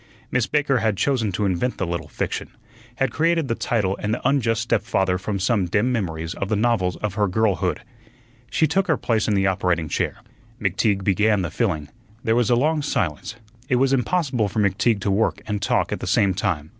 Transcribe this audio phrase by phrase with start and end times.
[0.31, 2.49] Miss Baker had chosen to invent the little fiction,
[2.95, 6.95] had created the title and the unjust stepfather from some dim memories of the novels
[6.95, 7.81] of her girlhood.
[8.49, 10.15] She took her place in the operating chair.
[10.59, 11.87] McTeague began the filling.
[12.23, 13.35] There was a long silence.
[13.69, 16.69] It was impossible for McTeague to work and talk at the same time.